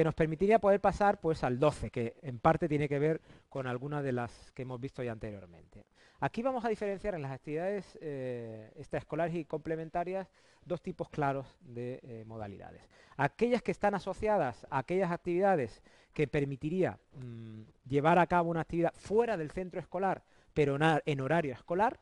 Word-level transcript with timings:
que 0.00 0.04
nos 0.04 0.14
permitiría 0.14 0.58
poder 0.58 0.80
pasar 0.80 1.20
pues 1.20 1.44
al 1.44 1.58
12, 1.58 1.90
que 1.90 2.16
en 2.22 2.38
parte 2.38 2.70
tiene 2.70 2.88
que 2.88 2.98
ver 2.98 3.20
con 3.50 3.66
algunas 3.66 4.02
de 4.02 4.12
las 4.12 4.50
que 4.52 4.62
hemos 4.62 4.80
visto 4.80 5.02
ya 5.02 5.12
anteriormente. 5.12 5.84
Aquí 6.20 6.40
vamos 6.40 6.64
a 6.64 6.70
diferenciar 6.70 7.14
en 7.14 7.20
las 7.20 7.32
actividades 7.32 7.98
eh, 8.00 8.72
extraescolares 8.76 9.34
y 9.34 9.44
complementarias 9.44 10.26
dos 10.64 10.80
tipos 10.80 11.10
claros 11.10 11.54
de 11.60 12.00
eh, 12.02 12.24
modalidades. 12.26 12.88
Aquellas 13.18 13.60
que 13.60 13.72
están 13.72 13.94
asociadas 13.94 14.66
a 14.70 14.78
aquellas 14.78 15.10
actividades 15.12 15.82
que 16.14 16.26
permitiría 16.26 16.98
mm, 17.12 17.60
llevar 17.86 18.18
a 18.18 18.26
cabo 18.26 18.48
una 18.48 18.62
actividad 18.62 18.94
fuera 18.94 19.36
del 19.36 19.50
centro 19.50 19.80
escolar, 19.80 20.24
pero 20.54 20.78
en 20.80 21.20
horario 21.20 21.52
escolar, 21.52 22.00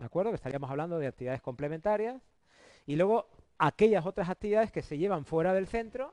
¿de 0.00 0.04
acuerdo? 0.04 0.32
Que 0.32 0.36
estaríamos 0.36 0.68
hablando 0.68 0.98
de 0.98 1.06
actividades 1.06 1.42
complementarias. 1.42 2.20
Y 2.86 2.96
luego 2.96 3.28
aquellas 3.58 4.04
otras 4.04 4.28
actividades 4.28 4.72
que 4.72 4.82
se 4.82 4.98
llevan 4.98 5.24
fuera 5.24 5.54
del 5.54 5.68
centro, 5.68 6.12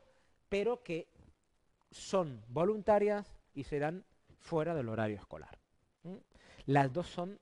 pero 0.51 0.83
que 0.83 1.07
son 1.91 2.43
voluntarias 2.49 3.25
y 3.53 3.63
serán 3.63 4.03
fuera 4.37 4.75
del 4.75 4.89
horario 4.89 5.15
escolar. 5.15 5.57
Las 6.65 6.91
dos 6.91 7.07
son 7.07 7.39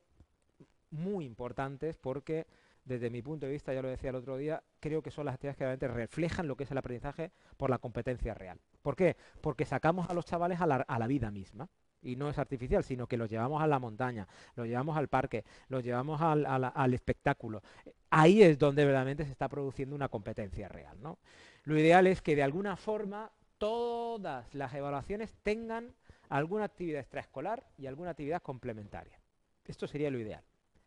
muy 0.91 1.25
importantes 1.25 1.97
porque 1.97 2.45
desde 2.85 3.09
mi 3.09 3.23
punto 3.23 3.47
de 3.47 3.51
vista, 3.51 3.73
ya 3.73 3.81
lo 3.81 3.87
decía 3.87 4.11
el 4.11 4.17
otro 4.17 4.37
día, 4.37 4.61
creo 4.79 5.01
que 5.01 5.09
son 5.09 5.25
las 5.25 5.33
actividades 5.33 5.57
que 5.57 5.63
realmente 5.63 5.87
reflejan 5.87 6.47
lo 6.47 6.55
que 6.55 6.65
es 6.65 6.71
el 6.71 6.77
aprendizaje 6.77 7.31
por 7.57 7.71
la 7.71 7.79
competencia 7.79 8.35
real. 8.35 8.59
¿Por 8.83 8.95
qué? 8.95 9.17
Porque 9.41 9.65
sacamos 9.65 10.07
a 10.07 10.13
los 10.13 10.25
chavales 10.25 10.61
a 10.61 10.67
la, 10.67 11.07
vida 11.07 11.31
misma. 11.31 11.67
Y 12.01 12.15
no 12.15 12.29
es 12.29 12.37
artificial, 12.37 12.83
sino 12.83 13.07
que 13.07 13.17
los 13.17 13.29
llevamos 13.29 13.61
a 13.61 13.67
la 13.67 13.79
montaña, 13.79 14.27
los 14.55 14.67
llevamos 14.67 14.97
al 14.97 15.07
parque, 15.07 15.43
los 15.67 15.83
llevamos 15.83 16.21
al, 16.21 16.93
espectáculo. 16.93 17.61
Ahí 18.09 18.41
es 18.41 18.57
donde 18.57 18.85
verdaderamente 18.85 19.25
se 19.25 19.31
está 19.31 19.49
produciendo 19.49 19.95
una 19.95 20.07
competencia 20.07 20.69
real. 20.69 20.97
¿no? 21.01 21.19
Lo 21.63 21.77
ideal 21.77 22.07
es 22.07 22.21
que 22.21 22.35
de 22.35 22.43
alguna 22.43 22.77
forma 22.77 23.31
todas 23.57 24.53
las 24.55 24.73
evaluaciones 24.73 25.35
tengan 25.43 25.93
alguna 26.29 26.65
actividad 26.65 27.01
extraescolar 27.01 27.63
y 27.77 27.87
alguna 27.87 28.11
actividad 28.11 28.41
complementaria. 28.41 29.19
Esto 29.65 29.87
sería 29.87 30.09
lo 30.09 30.19
ideal. 30.19 30.43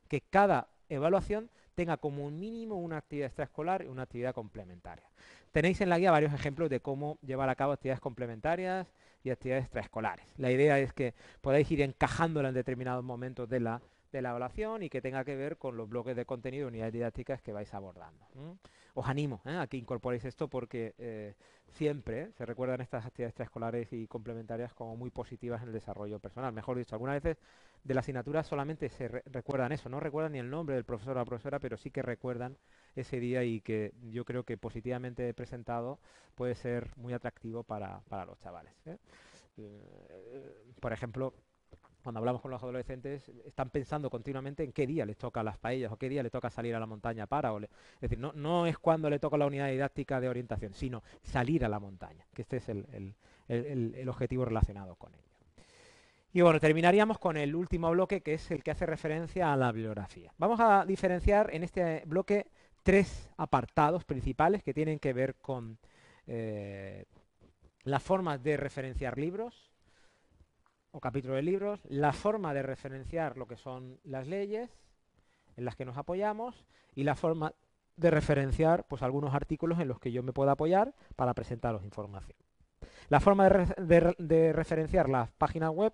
Que 0.09 0.23
cada 0.23 0.69
evaluación 0.89 1.51
tenga 1.75 1.97
como 1.97 2.27
un 2.27 2.39
mínimo 2.39 2.77
una 2.77 2.99
actividad 2.99 3.27
extraescolar 3.27 3.85
y 3.85 3.89
una 3.89 4.03
actividad 4.03 4.35
complementaria. 4.35 5.09
Tenéis 5.53 5.81
en 5.81 5.89
la 5.89 5.99
guía 5.99 6.11
varios 6.11 6.33
ejemplos 6.33 6.71
de 6.71 6.81
cómo 6.81 7.19
llevar 7.23 7.49
a 7.49 7.55
cabo 7.55 7.73
actividades 7.73 8.01
complementarias 8.01 8.93
y 9.25 9.31
actividades 9.31 9.65
extraescolares. 9.65 10.27
La 10.37 10.51
idea 10.51 10.79
es 10.79 10.93
que 10.93 11.15
podáis 11.41 11.71
ir 11.71 11.81
encajándola 11.83 12.49
en 12.49 12.55
determinados 12.55 13.05
momentos 13.05 13.49
de 13.49 13.61
la, 13.61 13.83
de 14.13 14.23
la 14.23 14.31
evaluación 14.31 14.83
y 14.83 14.91
que 14.91 15.01
tenga 15.01 15.25
que 15.25 15.35
ver 15.35 15.57
con 15.57 15.77
los 15.77 15.89
bloques 15.89 16.15
de 16.15 16.27
contenido 16.27 16.69
unidades 16.69 16.93
didácticas 16.93 17.41
que 17.41 17.53
vais 17.53 17.73
abordando. 17.73 18.27
Os 18.95 19.09
animo 19.09 19.41
¿eh? 19.47 19.57
a 19.57 19.67
que 19.67 19.79
incorporéis 19.79 20.25
esto 20.27 20.49
porque 20.49 20.95
eh, 20.99 21.35
siempre 21.71 22.31
se 22.33 22.45
recuerdan 22.45 22.83
estas 22.83 23.07
actividades 23.07 23.31
extraescolares 23.31 23.91
y 23.93 24.07
complementarias 24.07 24.75
como 24.75 24.97
muy 24.97 25.11
positivas 25.11 25.63
en 25.63 25.69
el 25.69 25.75
desarrollo 25.75 26.19
personal. 26.21 26.53
Mejor 26.53 26.77
dicho, 26.77 26.95
algunas 26.95 27.23
veces 27.23 27.43
de 27.83 27.95
la 27.95 28.01
asignatura 28.01 28.43
solamente 28.43 28.91
se 28.91 29.09
recuerdan 29.09 29.73
eso, 29.73 29.89
no 29.89 29.99
recuerdan 29.99 30.33
ni 30.33 30.39
el 30.41 30.51
nombre 30.51 30.75
del 30.75 30.85
profesor 30.85 31.17
o 31.17 31.21
la 31.21 31.25
profesora, 31.25 31.59
pero 31.59 31.79
sí 31.79 31.91
que 31.91 32.03
recuerdan 32.03 32.59
ese 32.95 33.19
día 33.19 33.43
y 33.45 33.63
que 33.63 33.95
yo 34.03 34.27
creo 34.27 34.45
que 34.45 34.59
positivamente 34.59 35.33
presentado 35.33 35.99
puede 36.35 36.55
ser 36.55 36.91
muy 36.97 37.15
atractivo 37.15 37.63
para, 37.65 38.03
los 38.27 38.39
chavales. 38.41 38.75
¿eh? 38.85 38.99
por 40.81 40.93
ejemplo, 40.93 41.35
cuando 42.03 42.19
hablamos 42.19 42.43
con 42.43 42.51
los 42.51 42.63
adolescentes, 42.63 43.29
están 43.45 43.71
pensando 43.71 44.11
continuamente 44.11 44.65
en 44.65 44.73
qué 44.73 44.87
día 44.87 45.07
les 45.07 45.17
toca 45.17 45.43
las 45.43 45.59
paellas 45.59 45.93
o 45.93 45.97
qué 45.97 46.09
día 46.09 46.23
le 46.23 46.31
toca 46.31 46.51
salir 46.51 46.75
a 46.75 46.81
la 46.81 46.87
montaña 46.87 47.27
para. 47.27 47.53
Es 47.57 48.01
decir, 48.01 48.19
no, 48.19 48.33
no 48.35 48.67
es 48.67 48.79
cuando 48.79 49.09
le 49.09 49.19
toca 49.19 49.37
la 49.37 49.47
unidad 49.47 49.69
didáctica 49.69 50.21
de 50.21 50.29
orientación, 50.29 50.75
sino 50.75 51.03
salir 51.23 51.65
a 51.65 51.69
la 51.69 51.79
montaña, 51.79 52.27
que 52.35 52.43
este 52.43 52.57
es 52.59 52.69
el, 52.69 53.15
objetivo 54.09 54.45
relacionado 54.45 54.97
con 54.97 55.15
ello. 55.15 55.23
Y 56.35 56.41
bueno, 56.41 56.59
terminaríamos 56.61 57.19
con 57.19 57.37
el 57.37 57.55
último 57.55 57.91
bloque, 57.91 58.23
que 58.23 58.35
es 58.35 58.51
el 58.51 58.63
que 58.63 58.71
hace 58.71 58.87
referencia 58.87 59.53
a 59.53 59.57
la 59.57 59.71
bibliografía. 59.71 60.33
Vamos 60.39 60.61
a 60.61 60.85
diferenciar 60.87 61.55
en 61.55 61.63
este 61.63 62.03
bloque 62.07 62.47
tres 62.83 63.31
apartados 63.37 64.05
principales 64.05 64.63
que 64.63 64.73
tienen 64.75 64.99
que 64.99 65.13
ver 65.13 65.37
con 65.37 65.79
eh, 66.27 67.05
las 67.85 68.03
formas 68.03 68.43
de 68.43 68.57
referenciar 68.57 69.19
libros, 69.19 69.72
o 70.93 71.01
capítulo 71.01 71.35
de 71.35 71.43
libros, 71.43 71.81
la 71.89 72.13
forma 72.13 72.55
de 72.55 72.63
referenciar 72.63 73.37
lo 73.37 73.47
que 73.47 73.57
son 73.57 73.99
las 74.05 74.27
leyes 74.27 74.71
en 75.57 75.65
las 75.65 75.75
que 75.75 75.85
nos 75.85 75.97
apoyamos 75.97 76.65
y 76.95 77.05
la 77.05 77.17
forma 77.17 77.55
de 77.97 78.11
referenciar 78.11 78.87
pues 78.87 79.03
algunos 79.03 79.35
artículos 79.35 79.81
en 79.81 79.89
los 79.89 79.99
que 79.99 80.13
yo 80.13 80.23
me 80.23 80.33
pueda 80.33 80.53
apoyar 80.53 80.95
para 81.17 81.35
presentaros 81.35 81.85
información. 81.85 82.37
La 83.09 83.21
forma 83.21 83.49
de, 83.49 84.53
referenciar 84.53 85.09
las 85.09 85.31
páginas 85.33 85.71
web 85.71 85.93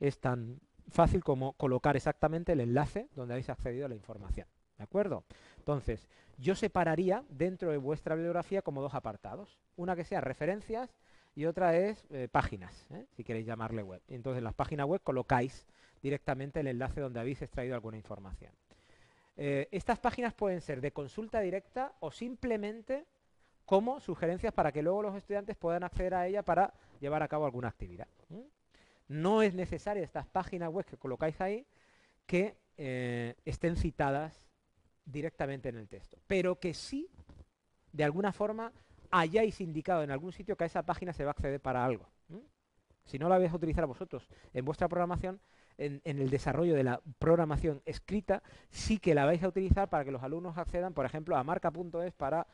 es 0.00 0.20
tan 0.20 0.60
fácil 0.88 1.24
como 1.24 1.54
colocar 1.54 1.96
exactamente 1.96 2.52
el 2.52 2.60
enlace 2.60 3.08
donde 3.14 3.34
habéis 3.34 3.50
accedido 3.50 3.86
a 3.86 3.88
la 3.88 3.94
información. 3.94 4.46
¿De 4.76 4.84
acuerdo? 4.84 5.24
Entonces, 5.58 6.08
yo 6.36 6.54
separaría 6.54 7.24
dentro 7.28 7.70
de 7.70 7.76
vuestra 7.78 8.14
bibliografía 8.14 8.62
como 8.62 8.82
dos 8.82 8.94
apartados. 8.94 9.58
Una 9.76 9.94
que 9.94 10.04
sea 10.04 10.20
referencias 10.20 10.94
y 11.34 11.46
otra 11.46 11.76
es 11.76 12.04
eh, 12.10 12.28
páginas, 12.30 12.86
¿eh? 12.90 13.06
si 13.16 13.24
queréis 13.24 13.46
llamarle 13.46 13.82
web. 13.82 14.00
Entonces 14.08 14.38
en 14.38 14.44
las 14.44 14.54
páginas 14.54 14.86
web 14.86 15.00
colocáis 15.02 15.66
directamente 16.02 16.60
el 16.60 16.68
enlace 16.68 17.00
donde 17.00 17.20
habéis 17.20 17.42
extraído 17.42 17.74
alguna 17.74 17.96
información. 17.96 18.52
Eh, 19.36 19.68
estas 19.72 19.98
páginas 19.98 20.32
pueden 20.34 20.60
ser 20.60 20.80
de 20.80 20.92
consulta 20.92 21.40
directa 21.40 21.92
o 22.00 22.12
simplemente 22.12 23.06
como 23.64 23.98
sugerencias 23.98 24.52
para 24.52 24.70
que 24.70 24.82
luego 24.82 25.02
los 25.02 25.16
estudiantes 25.16 25.56
puedan 25.56 25.82
acceder 25.82 26.14
a 26.14 26.26
ella 26.26 26.42
para 26.42 26.72
llevar 27.00 27.22
a 27.22 27.28
cabo 27.28 27.46
alguna 27.46 27.68
actividad. 27.68 28.06
No 29.08 29.42
es 29.42 29.54
necesario 29.54 30.02
estas 30.02 30.26
páginas 30.26 30.70
web 30.70 30.84
que 30.84 30.96
colocáis 30.96 31.40
ahí 31.40 31.66
que 32.26 32.56
estén 33.44 33.76
citadas 33.76 34.44
directamente 35.04 35.68
en 35.68 35.76
el 35.76 35.88
texto, 35.88 36.18
pero 36.26 36.58
que 36.58 36.74
sí, 36.74 37.08
de 37.92 38.04
alguna 38.04 38.32
forma, 38.32 38.72
hayáis 39.10 39.60
indicado 39.60 40.02
en 40.02 40.10
algún 40.10 40.32
sitio 40.32 40.56
que 40.56 40.64
a 40.64 40.66
esa 40.66 40.82
página 40.82 41.12
se 41.12 41.24
va 41.24 41.30
a 41.30 41.32
acceder 41.32 41.60
para 41.60 41.84
algo. 41.84 42.08
Si 43.04 43.18
no 43.18 43.28
la 43.28 43.38
vais 43.38 43.52
a 43.52 43.56
utilizar 43.56 43.86
vosotros 43.86 44.28
en 44.54 44.64
vuestra 44.64 44.88
programación, 44.88 45.40
en, 45.76 46.00
el 46.04 46.30
desarrollo 46.30 46.74
de 46.74 46.84
la 46.84 47.00
programación 47.18 47.82
escrita, 47.84 48.42
sí 48.70 48.98
que 48.98 49.14
la 49.14 49.24
vais 49.24 49.42
a 49.42 49.48
utilizar 49.48 49.88
para 49.88 50.04
que 50.04 50.10
los 50.10 50.22
alumnos 50.22 50.56
accedan, 50.56 50.94
por 50.94 51.04
ejemplo, 51.04 51.36
a 51.36 51.44
marca.es 51.44 52.12
para 52.14 52.46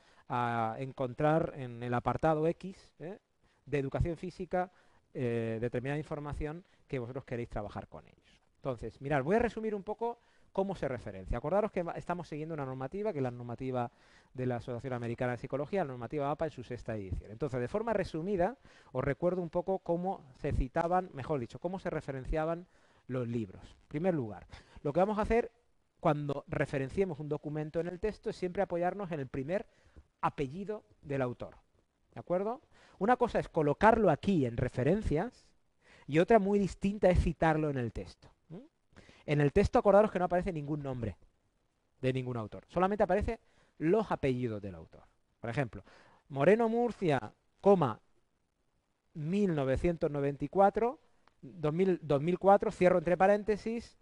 encontrar 0.79 1.53
en 1.57 1.83
el 1.83 1.93
apartado 1.93 2.47
X 2.47 2.93
¿eh? 3.01 3.19
de 3.67 3.79
educación 3.79 4.17
física 4.17 4.71
eh, 5.13 5.59
determinada 5.61 5.99
información 5.99 6.65
que 6.87 6.99
vosotros 6.99 7.25
queréis 7.25 7.49
trabajar 7.49 7.89
con 7.89 8.07
ellos. 8.07 8.41
Entonces, 8.57 9.01
mirad, 9.01 9.23
voy 9.23 9.37
a 9.37 9.41
resumir 9.41 9.75
un 9.75 9.83
poco 9.83 10.19
cómo 10.53 10.75
se 10.75 10.89
referencia. 10.89 11.39
Acordaros 11.39 11.71
que 11.73 11.85
estamos 11.97 12.29
siguiendo 12.29 12.55
una 12.55 12.65
normativa, 12.65 13.13
que 13.13 13.19
es 13.19 13.23
la 13.23 13.31
normativa 13.31 13.91
de 14.35 14.47
la 14.47 14.57
Asociación 14.57 14.93
Americana 14.93 15.33
de 15.33 15.39
Psicología, 15.39 15.85
la 15.85 15.93
normativa 15.93 16.31
APA 16.31 16.47
en 16.47 16.51
su 16.51 16.63
sexta 16.63 16.97
edición. 16.97 17.31
Entonces, 17.31 17.61
de 17.61 17.69
forma 17.69 17.93
resumida, 17.93 18.57
os 18.93 19.05
recuerdo 19.05 19.43
un 19.43 19.51
poco 19.51 19.79
cómo 19.79 20.23
se 20.37 20.53
citaban, 20.53 21.11
mejor 21.13 21.41
dicho, 21.41 21.59
cómo 21.59 21.79
se 21.79 21.91
referenciaban 21.91 22.67
los 23.07 23.27
libros. 23.29 23.63
En 23.83 23.89
primer 23.89 24.15
lugar, 24.15 24.47
lo 24.83 24.93
que 24.93 25.01
vamos 25.01 25.19
a 25.19 25.23
hacer 25.23 25.51
cuando 25.99 26.45
referenciemos 26.49 27.21
un 27.21 27.29
documento 27.29 27.81
en 27.81 27.87
el 27.87 28.01
texto 28.01 28.31
es 28.31 28.37
siempre 28.37 28.63
apoyarnos 28.63 29.13
en 29.13 29.21
el 29.21 29.27
primer 29.27 29.67
apellido 30.21 30.85
del 31.03 31.23
autor. 31.23 31.57
¿De 32.15 32.21
acuerdo? 32.21 32.61
Una 32.99 33.17
cosa 33.17 33.39
es 33.39 33.49
colocarlo 33.49 34.11
aquí 34.11 34.47
en 34.47 34.57
referencias 34.57 35.47
y 36.07 36.19
otra 36.19 36.39
muy 36.39 36.59
distinta 36.59 37.09
es 37.09 37.21
citarlo 37.21 37.71
en 37.71 37.79
el 37.79 37.93
texto. 37.93 38.29
En 39.31 39.41
el 39.41 39.53
texto 39.53 39.79
acordaros 39.79 40.11
que 40.11 40.19
no 40.19 40.25
aparece 40.25 40.53
ningún 40.53 40.83
nombre 40.83 41.17
de 42.01 42.13
ningún 42.13 42.37
autor. 42.37 42.65
Solamente 42.67 43.05
aparece 43.05 43.39
los 43.79 44.11
apellidos 44.11 44.61
del 44.61 44.75
autor. 44.75 45.05
Por 45.39 45.49
ejemplo, 45.49 45.85
Moreno 46.31 46.69
Murcia, 46.69 47.33
coma, 47.61 48.01
1994, 49.15 50.99
2004, 51.43 52.73
cierro 52.73 52.99
entre 52.99 53.17
paréntesis, 53.17 53.97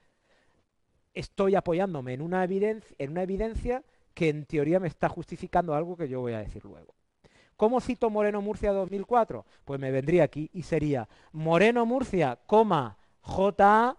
estoy 1.12 1.56
apoyándome 1.56 2.14
en 2.14 2.22
una, 2.22 2.42
evidencia, 2.42 2.96
en 2.98 3.10
una 3.10 3.22
evidencia 3.22 3.84
que 4.14 4.30
en 4.30 4.46
teoría 4.46 4.80
me 4.80 4.88
está 4.88 5.10
justificando 5.10 5.74
algo 5.74 5.94
que 5.94 6.08
yo 6.08 6.20
voy 6.20 6.32
a 6.32 6.38
decir 6.38 6.64
luego. 6.64 6.94
¿Cómo 7.54 7.82
cito 7.82 8.08
Moreno 8.08 8.40
Murcia 8.40 8.72
2004? 8.72 9.44
Pues 9.66 9.78
me 9.78 9.90
vendría 9.90 10.24
aquí 10.24 10.48
y 10.54 10.62
sería 10.62 11.06
Moreno 11.32 11.84
Murcia, 11.84 12.38
coma, 12.46 12.96
JA 13.20 13.94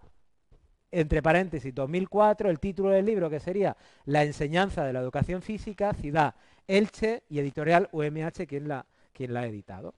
entre 0.92 1.22
paréntesis, 1.22 1.74
2004, 1.74 2.50
el 2.50 2.58
título 2.58 2.90
del 2.90 3.06
libro 3.06 3.30
que 3.30 3.40
sería 3.40 3.76
La 4.04 4.24
enseñanza 4.24 4.84
de 4.84 4.92
la 4.92 5.00
educación 5.00 5.42
física, 5.42 5.94
Ciudad 5.94 6.34
Elche 6.66 7.22
y 7.28 7.38
editorial 7.38 7.88
UMH, 7.92 8.46
quien 8.46 8.68
la, 8.68 8.86
quien 9.12 9.34
la 9.34 9.40
ha 9.40 9.46
editado. 9.46 9.94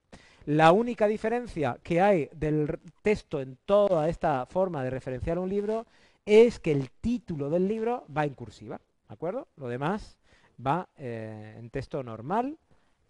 La 0.46 0.72
única 0.72 1.06
diferencia 1.06 1.78
que 1.82 2.00
hay 2.00 2.28
del 2.32 2.78
texto 3.02 3.40
en 3.40 3.58
toda 3.64 4.08
esta 4.08 4.44
forma 4.46 4.82
de 4.82 4.90
referenciar 4.90 5.38
un 5.38 5.48
libro 5.48 5.86
es 6.26 6.58
que 6.58 6.72
el 6.72 6.90
título 6.90 7.50
del 7.50 7.68
libro 7.68 8.04
va 8.14 8.24
en 8.24 8.34
cursiva, 8.34 8.78
¿de 9.08 9.14
acuerdo? 9.14 9.48
Lo 9.56 9.68
demás 9.68 10.18
va 10.64 10.88
eh, 10.96 11.56
en 11.58 11.70
texto 11.70 12.02
normal, 12.02 12.58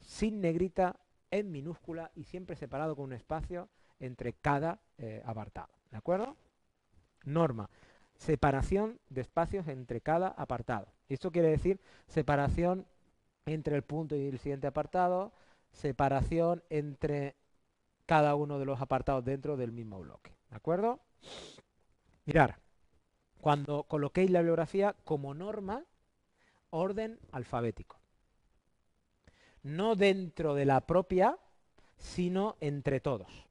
sin 0.00 0.40
negrita 0.40 0.96
en 1.30 1.50
minúscula 1.50 2.10
y 2.14 2.24
siempre 2.24 2.56
separado 2.56 2.96
con 2.96 3.06
un 3.06 3.12
espacio 3.12 3.68
entre 4.00 4.34
cada 4.34 4.80
eh, 4.98 5.22
apartado. 5.24 5.68
¿De 5.90 5.96
acuerdo? 5.96 6.36
Norma. 7.24 7.70
Separación 8.16 8.98
de 9.08 9.20
espacios 9.22 9.66
entre 9.68 10.00
cada 10.00 10.28
apartado. 10.28 10.88
Esto 11.08 11.30
quiere 11.30 11.48
decir 11.48 11.80
separación 12.06 12.86
entre 13.46 13.76
el 13.76 13.82
punto 13.82 14.14
y 14.16 14.26
el 14.26 14.38
siguiente 14.38 14.66
apartado, 14.66 15.32
separación 15.72 16.62
entre 16.70 17.34
cada 18.06 18.34
uno 18.34 18.58
de 18.58 18.66
los 18.66 18.80
apartados 18.80 19.24
dentro 19.24 19.56
del 19.56 19.72
mismo 19.72 20.00
bloque. 20.00 20.32
¿De 20.50 20.56
acuerdo? 20.56 21.00
Mirar, 22.24 22.58
cuando 23.40 23.84
coloquéis 23.84 24.30
la 24.30 24.40
bibliografía 24.40 24.94
como 25.04 25.34
norma, 25.34 25.84
orden 26.70 27.18
alfabético. 27.32 27.98
No 29.62 29.96
dentro 29.96 30.54
de 30.54 30.64
la 30.64 30.80
propia, 30.82 31.38
sino 31.96 32.56
entre 32.60 33.00
todos. 33.00 33.46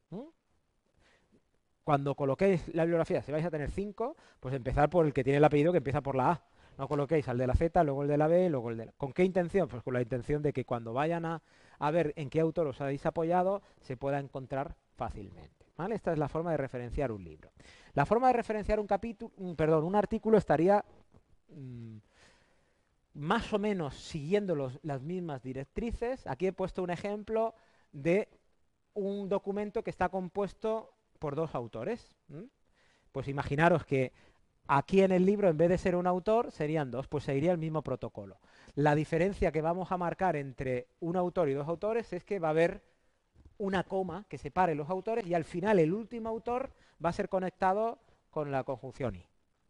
Cuando 1.91 2.15
coloquéis 2.15 2.73
la 2.73 2.85
bibliografía, 2.85 3.21
si 3.21 3.33
vais 3.33 3.45
a 3.45 3.51
tener 3.51 3.69
cinco, 3.69 4.15
pues 4.39 4.55
empezar 4.55 4.89
por 4.89 5.05
el 5.05 5.11
que 5.11 5.25
tiene 5.25 5.39
el 5.39 5.43
apellido 5.43 5.73
que 5.73 5.79
empieza 5.79 5.99
por 5.99 6.15
la 6.15 6.31
A. 6.31 6.43
No 6.77 6.87
coloquéis 6.87 7.27
al 7.27 7.37
de 7.37 7.45
la 7.45 7.53
Z, 7.53 7.83
luego 7.83 8.03
el 8.03 8.07
de 8.07 8.17
la 8.17 8.27
B, 8.27 8.49
luego 8.49 8.69
el 8.69 8.77
de 8.77 8.85
la... 8.85 8.91
¿Con 8.93 9.11
qué 9.11 9.25
intención? 9.25 9.67
Pues 9.67 9.83
con 9.83 9.93
la 9.93 10.01
intención 10.01 10.41
de 10.41 10.53
que 10.53 10.63
cuando 10.63 10.93
vayan 10.93 11.25
a, 11.25 11.41
ver 11.91 12.13
en 12.15 12.29
qué 12.29 12.39
autor 12.39 12.67
os 12.67 12.79
habéis 12.79 13.05
apoyado, 13.05 13.61
se 13.81 13.97
pueda 13.97 14.19
encontrar 14.19 14.77
fácilmente. 14.95 15.65
¿vale? 15.75 15.95
Esta 15.95 16.13
es 16.13 16.17
la 16.17 16.29
forma 16.29 16.51
de 16.51 16.55
referenciar 16.55 17.11
un 17.11 17.25
libro. 17.25 17.51
La 17.93 18.05
forma 18.05 18.27
de 18.27 18.33
referenciar 18.35 18.79
un 18.79 18.87
capítulo, 18.87 19.33
perdón, 19.57 19.83
un 19.83 19.97
artículo 19.97 20.37
estaría 20.37 20.85
mm, 21.49 21.97
más 23.15 23.51
o 23.51 23.59
menos 23.59 23.95
siguiendo 23.95 24.71
las 24.81 25.01
mismas 25.01 25.43
directrices. 25.43 26.25
Aquí 26.25 26.47
he 26.47 26.53
puesto 26.53 26.83
un 26.83 26.89
ejemplo 26.89 27.53
de 27.91 28.29
un 28.93 29.27
documento 29.27 29.83
que 29.83 29.89
está 29.89 30.07
compuesto 30.07 30.93
por 31.21 31.35
dos 31.35 31.53
autores. 31.53 32.17
Pues 33.11 33.27
imaginaros 33.27 33.85
que 33.85 34.11
aquí 34.67 35.01
en 35.01 35.11
el 35.11 35.23
libro, 35.23 35.49
en 35.49 35.57
vez 35.57 35.69
de 35.69 35.77
ser 35.77 35.95
un 35.95 36.07
autor, 36.07 36.51
serían 36.51 36.89
dos, 36.89 37.07
pues 37.07 37.25
seguiría 37.25 37.51
el 37.51 37.59
mismo 37.59 37.83
protocolo. 37.83 38.39
La 38.73 38.95
diferencia 38.95 39.51
que 39.51 39.61
vamos 39.61 39.91
a 39.91 39.97
marcar 39.97 40.35
entre 40.35 40.87
un 40.99 41.15
autor 41.15 41.47
y 41.47 41.53
dos 41.53 41.67
autores 41.67 42.11
es 42.11 42.23
que 42.23 42.39
va 42.39 42.47
a 42.47 42.51
haber 42.51 42.81
una 43.59 43.83
coma 43.83 44.25
que 44.27 44.39
separe 44.39 44.73
los 44.73 44.89
autores 44.89 45.27
y 45.27 45.35
al 45.35 45.43
final 45.43 45.77
el 45.77 45.93
último 45.93 46.27
autor 46.27 46.71
va 47.03 47.09
a 47.09 47.13
ser 47.13 47.29
conectado 47.29 47.99
con 48.31 48.49
la 48.49 48.63
conjunción 48.63 49.15
i. 49.15 49.25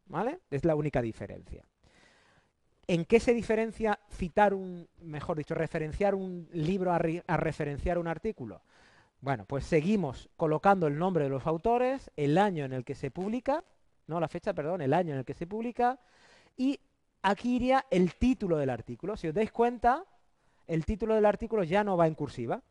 ¿Vale? 0.05 0.39
Es 0.49 0.63
la 0.63 0.75
única 0.75 1.01
diferencia. 1.01 1.65
¿En 2.87 3.03
qué 3.03 3.19
se 3.19 3.33
diferencia 3.33 3.99
citar 4.09 4.53
un, 4.53 4.87
mejor 5.01 5.37
dicho, 5.37 5.53
referenciar 5.53 6.15
un 6.15 6.47
libro 6.53 6.93
a, 6.93 6.97
referenciar 7.37 7.97
un 7.97 8.07
artículo? 8.07 8.61
Bueno, 9.21 9.45
pues 9.45 9.65
seguimos 9.65 10.29
colocando 10.35 10.87
el 10.87 10.97
nombre 10.97 11.25
de 11.25 11.29
los 11.29 11.45
autores, 11.45 12.09
el 12.15 12.39
año 12.39 12.65
en 12.65 12.73
el 12.73 12.83
que 12.83 12.95
se 12.95 13.11
publica, 13.11 13.63
no 14.07 14.19
la 14.19 14.27
fecha, 14.27 14.53
perdón, 14.53 14.81
el 14.81 14.93
año 14.93 15.13
en 15.13 15.19
el 15.19 15.25
que 15.25 15.35
se 15.35 15.45
publica, 15.45 15.99
y 16.57 16.79
aquí 17.21 17.55
iría 17.55 17.85
el 17.91 18.15
título 18.15 18.57
del 18.57 18.71
artículo. 18.71 19.15
Si 19.15 19.27
os 19.27 19.33
dais 19.35 19.51
cuenta, 19.51 20.03
el 20.65 20.85
título 20.85 21.13
del 21.13 21.27
artículo 21.27 21.63
ya 21.63 21.83
no 21.83 21.97
va 21.97 22.07
en 22.07 22.15
cursiva, 22.15 22.63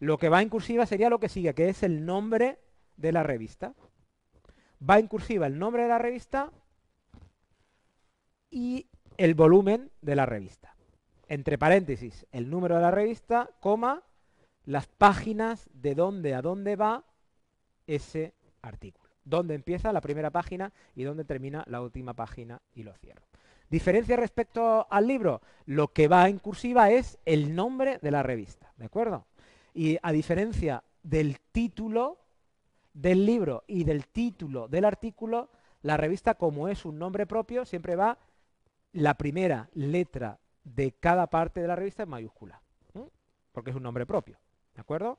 lo 0.00 0.18
que 0.18 0.28
va 0.28 0.42
en 0.42 0.48
cursiva 0.48 0.86
sería 0.86 1.08
lo 1.08 1.20
que 1.20 1.28
sigue, 1.28 1.54
que 1.54 1.68
es 1.68 1.84
el 1.84 2.04
nombre 2.04 2.58
de 2.96 3.12
la 3.12 3.22
revista. 3.22 3.72
Va 4.78 4.98
en 4.98 5.06
cursiva 5.06 5.46
el 5.46 5.56
nombre 5.56 5.84
de 5.84 5.88
la 5.88 5.98
revista 5.98 6.52
y 8.50 8.88
el 9.18 9.34
volumen 9.34 9.90
de 10.02 10.16
la 10.16 10.26
revista. 10.26 10.74
Entre 11.28 11.58
paréntesis, 11.58 12.26
el 12.32 12.50
número 12.50 12.74
de 12.74 12.82
la 12.82 12.90
revista, 12.90 13.50
coma, 13.60 14.02
las 14.66 14.86
páginas 14.86 15.70
de 15.72 15.94
dónde 15.94 16.34
a 16.34 16.42
dónde 16.42 16.76
va 16.76 17.04
ese 17.86 18.34
artículo. 18.60 19.10
Dónde 19.24 19.54
empieza 19.54 19.92
la 19.92 20.00
primera 20.00 20.30
página 20.30 20.72
y 20.94 21.04
dónde 21.04 21.24
termina 21.24 21.64
la 21.66 21.80
última 21.80 22.14
página 22.14 22.60
y 22.74 22.82
lo 22.82 22.94
cierro. 22.94 23.22
Diferencia 23.70 24.16
respecto 24.16 24.86
al 24.90 25.06
libro, 25.06 25.40
lo 25.64 25.88
que 25.88 26.06
va 26.06 26.28
en 26.28 26.38
cursiva 26.38 26.90
es 26.90 27.18
el 27.24 27.54
nombre 27.54 27.98
de 28.00 28.10
la 28.10 28.22
revista, 28.22 28.72
¿de 28.76 28.84
acuerdo? 28.84 29.26
Y 29.74 29.98
a 30.02 30.12
diferencia 30.12 30.84
del 31.02 31.40
título 31.52 32.18
del 32.92 33.26
libro 33.26 33.64
y 33.66 33.84
del 33.84 34.06
título 34.06 34.68
del 34.68 34.84
artículo, 34.84 35.50
la 35.82 35.96
revista, 35.96 36.34
como 36.34 36.68
es 36.68 36.84
un 36.84 36.98
nombre 36.98 37.26
propio, 37.26 37.64
siempre 37.64 37.96
va 37.96 38.18
la 38.92 39.14
primera 39.14 39.68
letra 39.74 40.38
de 40.64 40.92
cada 40.92 41.26
parte 41.28 41.60
de 41.60 41.68
la 41.68 41.76
revista 41.76 42.04
en 42.04 42.08
mayúscula, 42.08 42.62
porque 43.52 43.70
es 43.70 43.76
un 43.76 43.82
nombre 43.82 44.06
propio, 44.06 44.38
¿de 44.76 44.80
acuerdo? 44.80 45.18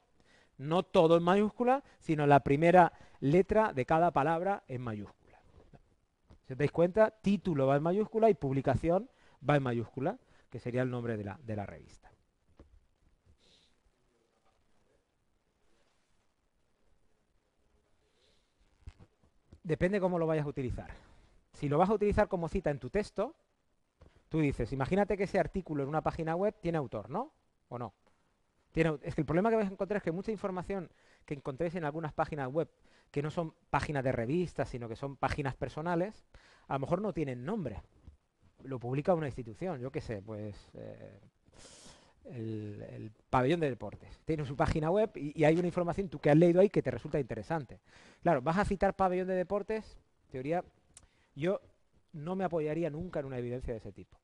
No 0.57 0.83
todo 0.83 1.17
en 1.17 1.23
mayúscula, 1.23 1.83
sino 1.99 2.25
la 2.25 2.39
primera 2.39 2.93
letra 3.19 3.73
de 3.73 3.85
cada 3.85 4.11
palabra 4.11 4.63
en 4.69 4.81
mayúscula. 4.81 5.41
Si 6.45 6.53
os 6.53 6.57
dais 6.57 6.71
cuenta, 6.71 7.11
título 7.11 7.67
va 7.67 7.75
en 7.75 7.83
mayúscula 7.83 8.29
y 8.29 8.33
publicación 8.33 9.09
va 9.47 9.57
en 9.57 9.63
mayúscula, 9.63 10.17
que 10.49 10.59
sería 10.59 10.81
el 10.81 10.89
nombre 10.89 11.17
de 11.17 11.25
la, 11.25 11.37
de 11.43 11.55
la 11.55 11.65
revista. 11.65 12.07
depende 19.67 19.99
cómo 19.99 20.17
lo 20.17 20.25
vayas 20.25 20.45
a 20.45 20.49
utilizar. 20.49 20.89
Si 21.51 21.67
lo 21.67 21.77
vas 21.77 21.89
a 21.89 21.93
utilizar 21.93 22.29
como 22.29 22.47
cita 22.47 22.69
en 22.69 22.79
tu 22.79 22.89
texto, 22.89 23.35
tú 24.29 24.39
dices, 24.39 24.71
imagínate 24.71 25.17
que 25.17 25.25
ese 25.25 25.39
artículo 25.39 25.83
en 25.83 25.89
una 25.89 26.01
página 26.01 26.35
web 26.35 26.55
tiene 26.61 26.77
autor, 26.77 27.09
¿no? 27.09 27.33
¿O 27.67 27.77
no? 27.77 27.93
Es 28.77 29.15
que 29.15 29.21
el 29.21 29.25
problema 29.25 29.49
que 29.49 29.55
vais 29.55 29.69
a 29.69 29.71
encontrar 29.71 29.97
es 29.97 30.03
que 30.03 30.11
mucha 30.11 30.31
información 30.31 30.89
que 31.25 31.33
encontréis 31.33 31.73
en 31.75 31.83
algunas 31.83 32.13
páginas 32.13 32.47
web, 32.47 32.69
que 33.09 33.23
no 33.23 33.31
son 33.31 33.53
páginas 33.71 34.03
de 34.03 34.11
revistas, 34.11 34.69
sino 34.69 34.87
que 34.87 34.95
son 34.95 35.15
páginas 35.15 35.55
personales, 35.55 36.25
a 36.67 36.73
lo 36.73 36.79
mejor 36.81 37.01
no 37.01 37.11
tienen 37.11 37.43
nombre. 37.43 37.81
Lo 38.63 38.79
publica 38.79 39.15
una 39.15 39.25
institución, 39.25 39.79
yo 39.79 39.91
qué 39.91 40.01
sé, 40.01 40.21
pues 40.21 40.55
eh, 40.75 41.19
el, 42.25 43.11
pabellón 43.31 43.61
de 43.61 43.69
deportes. 43.69 44.21
Tiene 44.25 44.45
su 44.45 44.55
página 44.55 44.91
web 44.91 45.09
y, 45.15 45.43
hay 45.43 45.57
una 45.57 45.67
información 45.67 46.07
tú 46.07 46.19
que 46.19 46.29
has 46.29 46.37
leído 46.37 46.61
ahí 46.61 46.69
que 46.69 46.83
te 46.83 46.91
resulta 46.91 47.19
interesante. 47.19 47.79
Claro, 48.21 48.43
vas 48.43 48.59
a 48.59 48.65
citar 48.65 48.95
pabellón 48.95 49.27
de 49.27 49.35
deportes, 49.35 49.97
teoría, 50.29 50.63
yo 51.35 51.61
no 52.13 52.35
me 52.35 52.43
apoyaría 52.43 52.91
nunca 52.91 53.21
en 53.21 53.25
una 53.25 53.39
evidencia 53.39 53.73
de 53.73 53.79
ese 53.79 53.91
tipo. 53.91 54.19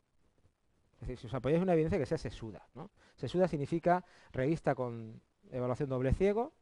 Es 1.03 1.07
decir, 1.07 1.19
si 1.19 1.27
os 1.27 1.33
apoyáis 1.33 1.57
en 1.57 1.63
una 1.63 1.73
evidencia 1.73 1.99
que 1.99 2.05
sea 2.05 2.17
sesuda. 2.17 2.65
¿no? 2.75 2.89
Sesuda 3.15 3.47
significa 3.47 4.05
revista 4.31 4.73
con 4.73 5.21
evaluación 5.51 5.89
doble 5.89 6.13
ciego 6.13 6.53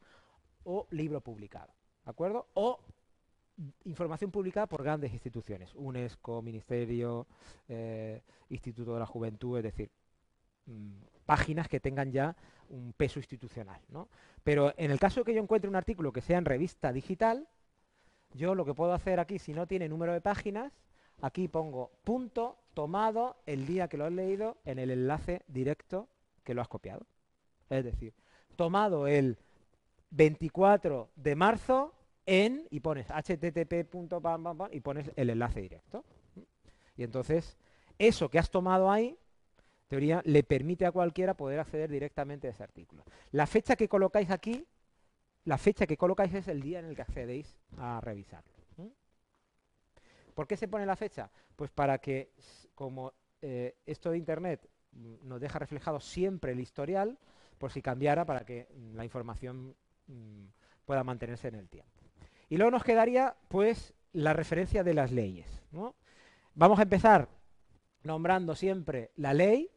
o 0.63 0.88
libro 0.89 1.21
publicado. 1.21 1.74
¿De 2.03 2.10
acuerdo? 2.10 2.48
O 2.55 2.79
información 3.86 4.31
publicada 4.31 4.65
por 4.65 4.81
grandes 4.81 5.13
instituciones, 5.13 5.75
UNESCO, 5.75 6.41
Ministerio, 6.41 7.27
eh, 7.67 8.24
Instituto 8.50 8.95
de 8.95 9.00
la 9.00 9.05
Juventud, 9.05 9.57
es 9.57 9.63
decir, 9.63 9.91
mm, 10.65 10.91
páginas 11.25 11.67
que 11.67 11.79
tengan 11.79 12.12
ya 12.12 12.36
un 12.69 12.93
peso 12.93 13.19
institucional. 13.19 13.79
¿no? 13.89 14.10
Pero 14.43 14.74
en 14.75 14.89
el 14.89 15.00
caso 15.00 15.24
que 15.24 15.36
yo 15.36 15.41
encuentre 15.41 15.69
un 15.69 15.75
artículo 15.75 16.12
que 16.12 16.21
sea 16.21 16.39
en 16.39 16.45
revista 16.45 16.91
digital, 16.91 17.48
yo 18.33 18.55
lo 18.55 18.65
que 18.65 18.74
puedo 18.74 18.93
hacer 18.93 19.19
aquí, 19.19 19.38
si 19.38 19.53
no 19.53 19.67
tiene 19.67 19.88
número 19.88 20.13
de 20.13 20.21
páginas, 20.21 20.74
aquí 21.22 21.48
pongo 21.48 21.92
punto 22.04 22.58
tomado 22.74 23.38
el 23.46 23.66
día 23.66 23.88
que 23.88 23.98
lo 23.98 24.06
has 24.06 24.12
leído 24.12 24.58
en 24.66 24.80
el 24.80 24.92
enlace 24.92 25.44
directo 25.48 26.08
que 26.44 26.54
lo 26.54 26.62
has 26.62 26.68
copiado. 26.68 27.06
Es 27.70 27.86
decir, 27.86 28.13
tomado 28.56 29.08
el 29.08 29.38
24 30.12 31.10
de 31.16 31.36
marzo 31.36 31.94
en, 32.25 32.68
y 32.70 32.80
pones 32.80 33.08
http 33.08 33.88
y 34.72 34.80
pones 34.82 35.12
el 35.16 35.30
enlace 35.30 35.62
directo. 35.62 36.04
Y 36.98 37.04
entonces, 37.04 37.58
eso 37.98 38.30
que 38.30 38.40
has 38.40 38.50
tomado 38.50 38.92
ahí 38.92 39.18
teoría 39.88 40.22
le 40.25 40.44
permite 40.44 40.86
a 40.86 40.92
cualquiera 40.92 41.34
poder 41.34 41.60
acceder 41.60 41.90
directamente 41.90 42.48
a 42.48 42.51
ese 42.51 42.63
artículo. 42.63 43.04
La 43.32 43.46
fecha 43.46 43.75
que 43.75 43.90
colocáis 43.90 44.32
aquí, 44.32 44.66
la 45.46 45.58
fecha 45.58 45.86
que 45.86 45.98
colocáis 45.98 46.34
es 46.34 46.48
el 46.48 46.62
día 46.62 46.80
en 46.80 46.86
el 46.86 46.96
que 46.96 47.01
accedéis 47.01 47.58
a 47.78 48.00
revisarlo. 48.00 48.50
¿Por 50.33 50.47
qué 50.47 50.57
se 50.57 50.67
pone 50.67 50.85
la 50.85 50.95
fecha? 50.95 51.29
Pues 51.55 51.71
para 51.71 51.97
que, 52.00 52.31
como 52.75 53.13
eh, 53.41 53.75
esto 53.85 54.11
de 54.11 54.17
Internet 54.17 54.69
mm, 54.91 55.27
nos 55.27 55.39
deja 55.39 55.59
reflejado 55.59 56.00
siempre 56.00 56.51
el 56.51 56.59
historial, 56.59 57.17
por 57.57 57.71
si 57.71 57.81
cambiara, 57.81 58.25
para 58.25 58.45
que 58.45 58.67
mm, 58.73 58.95
la 58.95 59.03
información 59.03 59.75
mm, 60.07 60.45
pueda 60.85 61.03
mantenerse 61.03 61.47
en 61.47 61.55
el 61.55 61.69
tiempo. 61.69 61.91
Y 62.50 62.57
luego 62.57 62.71
nos 62.71 62.83
quedaría, 62.83 63.35
pues, 63.47 63.93
la 64.13 64.33
referencia 64.33 64.83
de 64.83 64.93
las 64.93 65.11
leyes. 65.11 65.47
Vamos 66.53 66.79
a 66.79 66.83
empezar 66.83 67.29
nombrando 68.03 68.55
siempre 68.55 69.11
la 69.15 69.33
ley, 69.33 69.69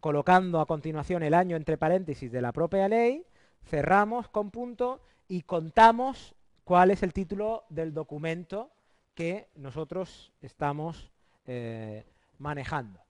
colocando 0.00 0.60
a 0.60 0.66
continuación 0.66 1.22
el 1.22 1.34
año 1.34 1.56
entre 1.56 1.78
paréntesis 1.78 2.30
de 2.30 2.42
la 2.42 2.52
propia 2.52 2.88
ley, 2.88 3.24
cerramos 3.64 4.28
con 4.28 4.50
punto 4.50 5.00
y 5.28 5.42
contamos 5.42 6.34
cuál 6.64 6.90
es 6.90 7.02
el 7.02 7.12
título 7.12 7.64
del 7.68 7.94
documento 7.94 8.70
que 9.14 9.48
nosotros 9.56 10.32
estamos 10.40 11.10
eh, 11.46 12.04
manejando. 12.38 13.00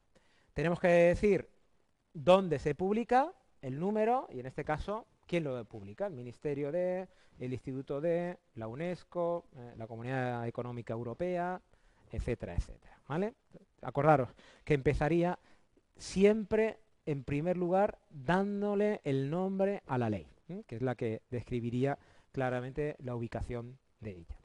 Tenemos 0.52 0.80
que 0.80 0.88
decir 0.88 1.48
dónde 2.12 2.58
se 2.58 2.74
publica, 2.74 3.32
el 3.62 3.78
número 3.78 4.26
y 4.32 4.40
en 4.40 4.46
este 4.46 4.64
caso, 4.64 5.06
¿quién 5.26 5.44
lo 5.44 5.64
publica? 5.64 6.06
El 6.06 6.14
Ministerio 6.14 6.72
de, 6.72 7.08
el 7.38 7.52
Instituto 7.52 8.00
de, 8.00 8.38
la 8.54 8.68
UNESCO, 8.68 9.46
eh, 9.56 9.74
la 9.76 9.86
Comunidad 9.86 10.46
Económica 10.46 10.92
Europea, 10.92 11.60
etcétera, 12.10 12.54
etcétera. 12.54 12.98
¿Vale? 13.08 13.34
Acordaros 13.82 14.30
que 14.64 14.74
empezaría 14.74 15.38
siempre 15.96 16.78
en 17.06 17.24
primer 17.24 17.56
lugar 17.56 17.98
dándole 18.10 19.00
el 19.04 19.30
nombre 19.30 19.82
a 19.86 19.98
la 19.98 20.10
ley, 20.10 20.26
que 20.66 20.76
es 20.76 20.82
la 20.82 20.94
que 20.94 21.22
describiría 21.30 21.98
claramente 22.32 22.96
la 22.98 23.14
ubicación 23.14 23.78
de 24.00 24.10
ella. 24.12 24.39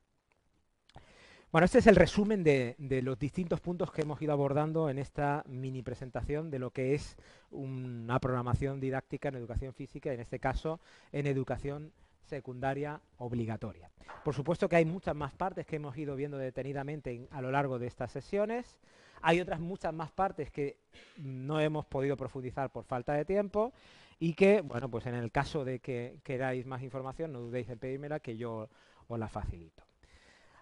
Bueno, 1.55 1.67
este 1.67 1.79
es 1.79 1.87
el 1.87 1.95
resumen 1.95 2.43
de, 2.43 2.75
los 3.01 3.17
distintos 3.17 3.61
puntos 3.61 3.89
que 3.89 4.01
hemos 4.01 4.21
ido 4.21 4.33
abordando 4.33 4.89
en 4.89 4.99
esta 4.99 5.41
mini 5.47 5.81
presentación 5.83 6.51
de 6.51 6.59
lo 6.59 6.71
que 6.71 6.95
es 6.95 7.15
una 7.49 8.19
programación 8.19 8.81
didáctica 8.81 9.29
en 9.29 9.35
educación 9.35 9.73
física, 9.73 10.11
en 10.11 10.19
este 10.19 10.37
caso 10.37 10.81
en 11.13 11.27
educación 11.27 11.93
secundaria 12.25 12.99
obligatoria. 13.19 13.89
Por 14.25 14.35
supuesto 14.35 14.67
que 14.67 14.75
hay 14.75 14.83
muchas 14.83 15.15
más 15.15 15.33
partes 15.33 15.65
que 15.65 15.77
hemos 15.77 15.97
ido 15.97 16.17
viendo 16.17 16.37
detenidamente 16.37 17.25
a 17.31 17.41
lo 17.41 17.51
largo 17.51 17.79
de 17.79 17.87
estas 17.87 18.11
sesiones. 18.11 18.77
Hay 19.21 19.39
otras 19.39 19.61
muchas 19.61 19.93
más 19.93 20.11
partes 20.11 20.51
que 20.51 20.79
no 21.15 21.61
hemos 21.61 21.85
podido 21.85 22.17
profundizar 22.17 22.69
por 22.69 22.83
falta 22.83 23.13
de 23.13 23.23
tiempo 23.23 23.71
y 24.19 24.33
que, 24.33 24.59
bueno, 24.59 24.91
pues 24.91 25.05
en 25.05 25.15
el 25.15 25.31
caso 25.31 25.63
de 25.63 25.79
que 25.79 26.19
queráis 26.21 26.65
más 26.65 26.83
información, 26.83 27.31
no 27.31 27.39
dudéis 27.39 27.69
en 27.69 27.79
pedírmela 27.79 28.19
que 28.19 28.35
yo 28.35 28.67
os 29.07 29.17
la 29.17 29.29
facilito. 29.29 29.84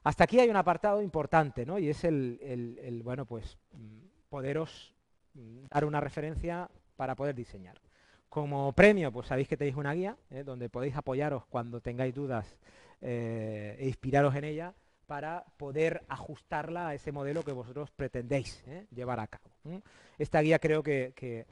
Hasta 0.03 0.25
aquí 0.25 0.39
hay 0.39 0.50
un 0.50 0.57
apartado 0.57 1.01
importante, 1.01 1.65
¿no? 1.65 1.79
Y 1.79 1.89
es 1.89 2.03
el, 2.03 3.01
bueno, 3.03 3.25
pues 3.25 3.57
poderos 4.29 4.93
mm, 5.33 5.65
dar 5.69 5.86
una 5.86 6.01
referencia 6.01 6.69
para 6.95 7.15
poder 7.15 7.36
diseñar. 7.36 7.79
Como 8.27 8.74
premio, 8.74 9.12
pues 9.12 9.27
sabéis 9.27 9.48
que 9.48 9.57
tenéis 9.57 9.75
una 9.75 9.93
guía 9.93 10.17
¿eh? 10.31 10.43
donde 10.43 10.69
podéis 10.69 10.95
apoyaros 10.95 11.45
cuando 11.45 11.81
tengáis 11.81 12.15
dudas 12.15 12.57
eh, 13.01 13.77
e 13.79 13.88
inspiraros 13.88 14.36
en 14.36 14.43
ella 14.43 14.74
para 15.05 15.45
poder 15.57 16.03
ajustarla 16.07 16.88
a 16.88 16.93
ese 16.95 17.12
modelo 17.12 17.43
que 17.43 17.51
vosotros 17.51 17.91
pretendéis 17.91 18.63
¿eh? 18.67 18.88
llevar 18.93 19.19
a 19.19 19.27
cabo. 19.27 19.51
Esta 20.17 20.41
guía 20.41 20.60
creo 20.60 20.81
que, 20.81 21.45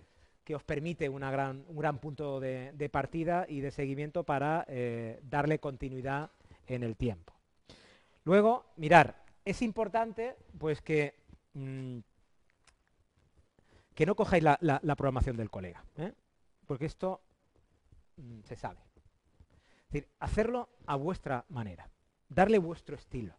os 0.54 0.64
permite 0.64 1.08
un 1.08 1.22
gran 1.22 2.00
punto 2.00 2.40
de, 2.42 2.90
partida 2.92 3.46
y 3.48 3.62
de 3.62 3.72
seguimiento 3.72 4.24
para 4.24 4.66
darle 5.22 5.60
continuidad 5.60 6.32
en 6.68 6.84
el 6.84 6.98
tiempo. 6.98 7.34
Luego, 8.24 8.72
mirar, 8.76 9.24
es 9.46 9.62
importante 9.62 10.36
pues 10.58 10.82
que, 10.82 11.16
mm, 11.54 12.00
que 13.96 14.06
no 14.06 14.16
cojáis 14.16 14.44
la, 14.44 14.58
programación 14.96 15.38
del 15.38 15.50
colega 15.50 15.84
porque 16.72 16.86
esto 16.86 17.22
mm, 18.16 18.44
se 18.44 18.56
sabe. 18.56 18.80
Es 18.80 19.92
decir, 19.92 20.10
hacerlo 20.20 20.70
a 20.86 20.96
vuestra 20.96 21.44
manera, 21.50 21.90
darle 22.30 22.60
vuestro 22.60 22.96
estilo, 22.96 23.36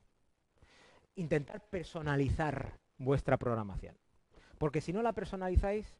intentar 1.15 1.65
personalizar 1.71 2.79
vuestra 2.99 3.39
programación. 3.39 3.97
Porque 4.59 4.83
si 4.83 4.93
no 4.93 5.01
la 5.01 5.15
personalizáis, 5.15 5.97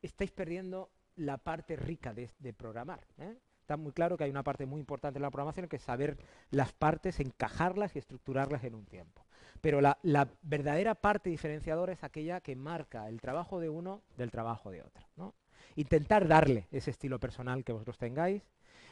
estáis 0.00 0.30
perdiendo 0.30 0.90
la 1.16 1.36
parte 1.36 1.76
rica 1.76 2.14
de, 2.14 2.54
programar. 2.54 3.06
¿eh? 3.18 3.36
Está 3.64 3.76
muy 3.76 3.92
claro 3.92 4.16
que 4.16 4.24
hay 4.24 4.30
una 4.30 4.42
parte 4.42 4.66
muy 4.66 4.80
importante 4.80 5.18
en 5.18 5.22
la 5.22 5.30
programación 5.30 5.68
que 5.68 5.76
es 5.76 5.82
saber 5.82 6.18
las 6.50 6.72
partes, 6.72 7.18
encajarlas 7.18 7.96
y 7.96 7.98
estructurarlas 7.98 8.62
en 8.64 8.74
un 8.74 8.84
tiempo. 8.84 9.24
Pero 9.60 9.80
la, 9.80 9.98
la, 10.02 10.28
verdadera 10.42 10.94
parte 10.94 11.30
diferenciadora 11.30 11.94
es 11.94 12.04
aquella 12.04 12.40
que 12.40 12.56
marca 12.56 13.08
el 13.08 13.20
trabajo 13.20 13.60
de 13.60 13.70
uno 13.70 14.02
del 14.18 14.30
trabajo 14.30 14.70
de 14.70 14.82
otro. 14.82 15.06
¿no? 15.16 15.34
intentar 15.76 16.26
darle 16.28 16.68
ese 16.70 16.90
estilo 16.90 17.18
personal 17.18 17.64
que 17.64 17.72
vosotros 17.72 17.98
tengáis 17.98 18.42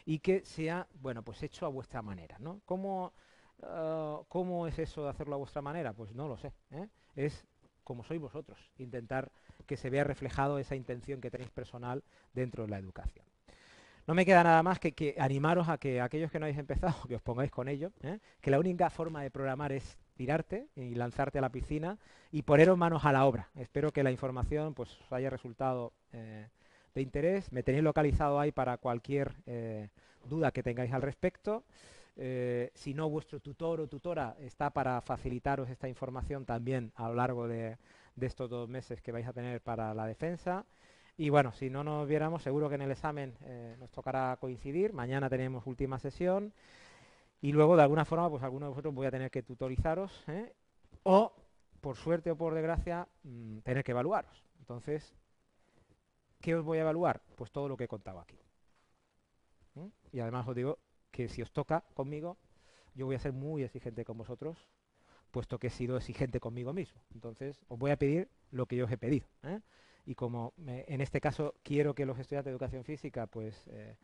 y 0.05 0.19
que 0.19 0.45
sea, 0.45 0.88
bueno, 0.95 1.23
pues 1.23 1.43
hecho 1.43 1.67
a 1.67 1.69
vuestra 1.69 2.02
manera, 2.02 2.38
¿no? 2.38 2.61
¿Cómo, 2.64 3.12
ah, 3.62 4.21
¿cómo 4.29 4.67
es 4.67 4.79
eso 4.79 5.05
de 5.05 5.11
hacerlo 5.11 5.35
a 5.35 5.38
vuestra 5.38 5.62
manera? 5.62 5.93
Pues 5.93 6.14
no 6.14 6.29
lo 6.29 6.37
sé, 6.37 6.52
¿eh? 6.71 6.88
Es 7.14 7.47
como 7.85 8.05
sois 8.05 8.21
vosotros, 8.21 8.59
intentar 8.79 9.31
que 9.67 9.76
se 9.76 9.91
vea 9.91 10.05
reflejado 10.05 10.59
esa 10.59 10.76
intención 10.76 11.21
que 11.21 11.31
tenéis 11.31 11.50
personal 11.50 12.02
dentro 12.33 12.64
de 12.64 12.71
la 12.71 12.79
educación. 12.79 13.26
No 14.04 14.14
me 14.14 14.26
queda 14.26 14.42
nada 14.42 14.62
más 14.64 14.80
que, 14.80 15.14
animaros 15.18 15.68
a 15.68 15.78
que 15.78 16.00
aquellos 16.00 16.30
que 16.30 16.40
no 16.40 16.47
habéis 16.47 16.59
empezado, 16.59 16.94
que 17.09 17.14
os 17.14 17.23
pongáis 17.23 17.50
con 17.52 17.68
ello, 17.68 17.92
¿eh? 18.02 18.18
que 18.40 18.50
la 18.50 18.59
única 18.59 18.90
forma 18.90 19.23
de 19.23 19.30
programar 19.30 19.71
es 19.71 19.97
tirarte 20.14 20.66
y 20.75 20.94
lanzarte 20.94 21.38
a 21.38 21.40
la 21.40 21.50
piscina 21.50 21.99
y 22.32 22.42
poneros 22.42 22.76
manos 22.76 23.04
a 23.04 23.12
la 23.12 23.25
obra. 23.26 23.49
Espero 23.54 23.92
que 23.92 24.02
la 24.02 24.11
información 24.11 24.75
pues, 24.75 24.99
haya 25.11 25.30
resultado 25.30 25.92
eh, 26.12 26.49
de 26.94 27.02
interés. 27.02 27.52
Me 27.52 27.62
tenéis 27.62 27.85
localizado 27.85 28.40
ahí 28.40 28.50
para 28.50 28.76
cualquier 28.76 29.35
eh, 29.47 29.88
duda 30.28 30.50
que 30.50 30.62
tengáis 30.62 30.92
al 30.92 31.02
respecto. 31.02 31.64
Si 32.75 32.92
no, 32.92 33.09
vuestro 33.09 33.40
tutor 33.40 33.80
o 33.80 33.88
tutora 33.88 34.37
está 34.38 34.68
para 34.68 35.00
facilitaros 35.00 35.71
esta 35.71 35.88
información 35.88 36.44
también 36.44 36.92
a 36.97 37.09
lo 37.09 37.14
largo 37.14 37.49
de, 37.49 37.78
estos 38.21 38.50
dos 38.50 38.68
meses 38.68 39.00
que 39.00 39.12
vais 39.12 39.26
a 39.26 39.32
tener 39.32 39.62
para 39.62 39.94
la 39.94 40.06
defensa. 40.06 40.66
Y 41.16 41.28
bueno, 41.28 41.52
si 41.52 41.71
no 41.71 41.85
nos 41.85 42.09
viéramos, 42.09 42.42
seguro 42.42 42.69
que 42.69 42.76
en 42.76 42.83
el 42.83 42.90
examen 42.90 43.35
eh, 43.42 43.76
nos 43.78 43.90
tocará 43.90 44.37
coincidir. 44.40 44.92
Mañana 44.92 45.28
tenemos 45.28 45.66
última 45.66 45.99
sesión. 45.99 46.52
Y 47.40 47.52
luego, 47.52 47.76
de 47.76 47.83
alguna 47.83 48.04
forma, 48.04 48.31
pues 48.31 48.42
alguno 48.42 48.66
de 48.66 48.71
vosotros 48.71 48.95
voy 48.95 49.07
a 49.07 49.11
tener 49.11 49.31
que 49.31 49.42
tutorizaros. 49.42 50.25
O, 51.02 51.33
por 51.81 51.97
suerte 51.97 52.31
o 52.31 52.37
por 52.37 52.54
desgracia, 52.54 53.09
mm, 53.25 53.59
tener 53.59 53.85
que 53.85 53.90
evaluaros. 53.90 54.45
Entonces, 54.61 55.14
¿Qué 56.42 56.57
os 56.57 56.64
voy 56.64 56.78
a 56.78 56.81
evaluar? 56.81 57.23
Pues 57.37 57.52
todo 57.52 57.69
lo 57.69 57.76
que 57.76 57.85
he 57.85 57.88
contado 57.88 58.19
aquí. 58.19 58.37
¿Mm? 59.76 59.87
Y 60.11 60.19
además 60.19 60.47
os 60.49 60.57
digo 60.57 60.81
que 61.12 61.28
si 61.28 61.40
os 61.40 61.52
toca 61.52 61.85
conmigo, 61.95 62.37
yo 62.95 63.07
voy 63.07 63.14
a 63.14 63.21
ser 63.21 63.33
muy 63.33 63.62
exigente 63.62 64.04
con 64.04 64.19
vosotros, 64.19 64.69
puesto 65.31 65.59
que 65.59 65.69
he 65.69 65.71
sido 65.71 65.97
exigente 65.97 66.40
conmigo 66.40 66.73
mismo. 66.73 67.00
Entonces, 67.14 67.62
os 67.69 67.78
voy 67.78 67.92
a 67.92 67.97
pedir 67.97 68.28
lo 68.50 68.66
que 68.66 68.75
yo 68.75 68.87
os 68.87 68.90
he 68.90 68.99
pedido. 68.99 69.28
¿eh? 69.45 69.61
Y 70.04 70.14
como 70.14 70.52
en 70.66 71.00
este 71.00 71.21
caso 71.21 71.54
quiero 71.62 71.94
que 71.94 72.06
los 72.06 72.18
estudiantes 72.18 72.47
de 72.47 72.50
educación 72.50 72.85
física 72.85 73.26
pues 73.26 73.66
eh, 73.68 73.97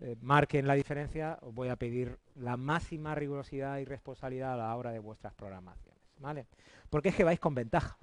eh, 0.00 0.16
marquen 0.22 0.66
la 0.66 0.74
diferencia, 0.74 1.38
os 1.42 1.54
voy 1.54 1.68
a 1.68 1.76
pedir 1.76 2.18
la 2.36 2.56
máxima 2.56 3.14
rigurosidad 3.14 3.78
y 3.78 3.84
responsabilidad 3.84 4.54
a 4.54 4.56
la 4.56 4.76
hora 4.76 4.92
de 4.92 4.98
vuestras 4.98 5.34
programaciones. 5.34 6.02
¿vale? 6.22 6.46
Porque 6.88 7.10
es 7.10 7.16
que 7.16 7.24
vais 7.24 7.40
con 7.40 7.54
ventaja. 7.54 7.98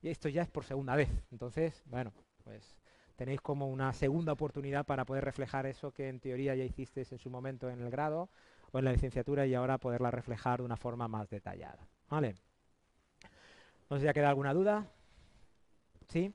Y 0.00 0.08
esto 0.08 0.28
ya 0.28 0.42
es 0.42 0.48
por 0.48 0.64
segunda 0.64 0.96
vez. 0.96 1.10
Entonces, 1.30 1.82
bueno, 1.86 2.12
pues 2.42 2.80
tenéis 3.14 3.40
como 3.40 3.68
una 3.68 3.92
segunda 3.92 4.32
oportunidad 4.32 4.84
para 4.84 5.04
poder 5.04 5.24
reflejar 5.24 5.66
eso 5.66 5.92
que 5.92 6.08
en 6.08 6.18
teoría 6.18 6.56
ya 6.56 6.64
hicisteis 6.64 7.12
en 7.12 7.18
su 7.18 7.30
momento 7.30 7.70
en 7.70 7.80
el 7.80 7.90
grado 7.90 8.28
o 8.72 8.78
en 8.78 8.86
la 8.86 8.92
licenciatura 8.92 9.46
y 9.46 9.54
ahora 9.54 9.78
poderla 9.78 10.10
reflejar 10.10 10.58
de 10.58 10.64
una 10.64 10.76
forma 10.76 11.06
más 11.06 11.28
detallada. 11.28 11.86
¿Vale? 12.08 12.34
No 13.88 13.96
sé 13.96 14.02
si 14.02 14.08
ha 14.08 14.14
quedado 14.14 14.30
alguna 14.30 14.54
duda. 14.54 14.90
¿Sí? 16.08 16.34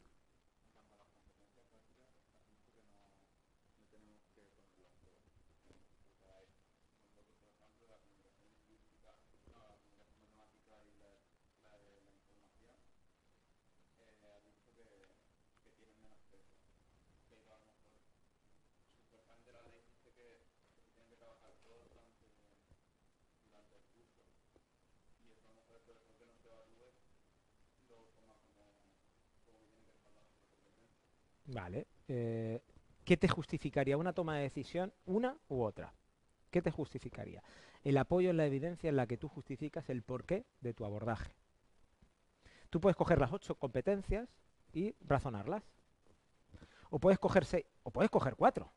Vale. 31.47 31.87
Eh, 32.07 32.61
¿Qué 33.03 33.17
te 33.17 33.27
justificaría 33.27 33.97
una 33.97 34.13
toma 34.13 34.35
de 34.35 34.43
decisión, 34.43 34.93
una 35.05 35.37
u 35.47 35.63
otra? 35.63 35.93
¿Qué 36.51 36.61
te 36.61 36.71
justificaría? 36.71 37.41
El 37.83 37.97
apoyo 37.97 38.29
en 38.29 38.37
la 38.37 38.45
evidencia 38.45 38.89
en 38.89 38.97
la 38.97 39.07
que 39.07 39.17
tú 39.17 39.29
justificas 39.29 39.89
el 39.89 40.03
porqué 40.03 40.45
de 40.59 40.73
tu 40.73 40.83
abordaje. 40.83 41.33
Tú 42.69 42.81
puedes 42.81 42.97
coger 42.97 43.19
las 43.19 43.31
ocho 43.31 43.55
competencias 43.55 44.27
y 44.73 44.93
razonarlas. 44.99 45.63
O 46.89 46.99
puedes 46.99 47.19
coger 47.19 47.45
seis, 47.45 47.65
o 47.83 47.91
puedes 47.91 48.11
coger 48.11 48.35
cuatro. 48.35 48.71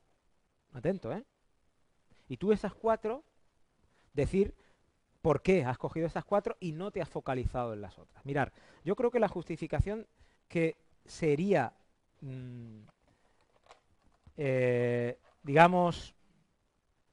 Atento, 0.73 1.13
¿eh? 1.13 1.25
Y 2.29 2.37
tú 2.37 2.53
esas 2.53 2.73
cuatro, 2.73 3.25
decir 4.13 4.55
por 5.23 5.43
qué 5.43 5.65
has 5.65 5.79
cogido 5.79 6.07
esas 6.07 6.25
cuatro 6.25 6.57
y 6.61 6.71
no 6.73 6.93
te 6.93 7.03
has 7.03 7.09
focalizado 7.09 7.73
en 7.73 7.81
las 7.81 7.99
otras. 7.99 8.25
Mirar, 8.25 8.53
yo 8.85 8.95
creo 8.95 9.11
que 9.11 9.19
la 9.19 9.29
justificación 9.29 10.07
que 10.49 10.77
sería 11.05 11.75
Mm, 12.21 12.83
eh, 14.37 15.19
digamos, 15.43 16.15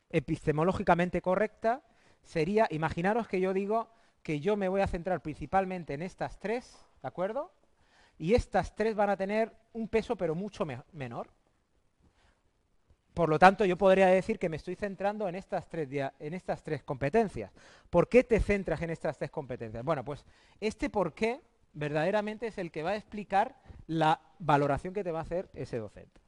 epistemológicamente 0.09 1.21
correcta 1.21 1.83
sería, 2.23 2.67
imaginaros 2.71 3.27
que 3.27 3.39
yo 3.39 3.53
digo 3.53 3.89
que 4.23 4.39
yo 4.39 4.57
me 4.57 4.67
voy 4.67 4.81
a 4.81 4.87
centrar 4.87 5.21
principalmente 5.21 5.93
en 5.93 6.01
estas 6.01 6.39
tres, 6.39 6.85
¿de 7.01 7.07
acuerdo? 7.07 7.51
Y 8.17 8.33
estas 8.33 8.75
tres 8.75 8.95
van 8.95 9.09
a 9.09 9.17
tener 9.17 9.53
un 9.73 9.87
peso 9.87 10.15
pero 10.17 10.35
mucho 10.35 10.65
menor. 10.91 11.29
por 13.13 13.29
lo 13.29 13.39
tanto, 13.39 13.65
yo 13.65 13.77
podría 13.77 14.07
decir 14.07 14.37
que 14.37 14.49
me 14.49 14.57
estoy 14.57 14.75
centrando 14.75 15.27
en 15.27 15.35
estas, 15.35 15.67
tres 15.67 15.89
en 16.19 16.33
estas 16.33 16.63
tres 16.63 16.83
competencias. 16.83 17.51
¿Por 17.89 18.09
qué 18.09 18.23
te 18.23 18.39
centras 18.39 18.81
en 18.81 18.91
estas 18.91 19.17
tres 19.17 19.31
competencias? 19.31 19.83
Bueno, 19.83 20.05
pues 20.05 20.23
este 20.59 20.89
por 20.89 21.13
qué 21.13 21.41
verdaderamente 21.73 22.47
es 22.47 22.57
el 22.57 22.71
que 22.71 22.83
va 22.83 22.91
a 22.91 22.95
explicar 22.95 23.55
la 23.87 24.21
valoración 24.39 24.93
que 24.93 25.03
te 25.03 25.11
va 25.11 25.19
a 25.19 25.23
hacer 25.23 25.49
ese 25.53 25.77
docente. 25.77 26.21